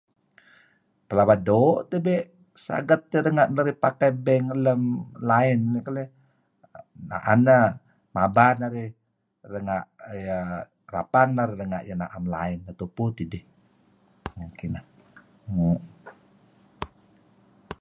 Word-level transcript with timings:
Pelaba 1.07 1.35
doo' 1.47 1.83
tebe' 1.91 2.27
saget 2.65 3.01
teh 3.11 3.23
renga' 3.25 3.51
narih 3.55 3.77
pakai 3.83 4.11
bank 4.25 4.45
lem 4.65 4.81
line 5.29 5.63
keleh, 5.85 6.07
'an 7.19 7.39
neh 7.45 7.65
mabar 8.15 8.53
narih 8.61 8.89
renga' 9.53 9.85
iyeh 10.19 10.49
rapang 10.93 11.31
renga' 11.61 11.85
na'em 11.99 12.25
line 12.35 12.61
tupu 12.79 13.03
tidih. 13.17 13.43
Kineh, 14.59 14.85
mo. 15.53 15.69